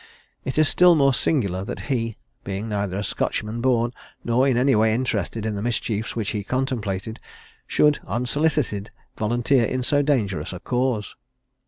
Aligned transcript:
It 0.43 0.57
is 0.57 0.67
still 0.67 0.95
more 0.95 1.13
singular 1.13 1.63
that 1.63 1.81
he, 1.81 2.17
neither 2.43 2.43
being 2.43 2.71
a 2.73 3.03
Scotchman 3.03 3.61
born, 3.61 3.93
nor 4.23 4.47
in 4.47 4.57
any 4.57 4.73
way 4.75 4.95
interested 4.95 5.45
in 5.45 5.53
the 5.53 5.61
mischiefs 5.61 6.15
which 6.15 6.31
he 6.31 6.43
contemplated, 6.43 7.19
should, 7.67 7.99
unsolicited, 8.07 8.89
volunteer 9.15 9.65
in 9.65 9.83
so 9.83 10.01
dangerous 10.01 10.53
a 10.53 10.59
cause. 10.59 11.15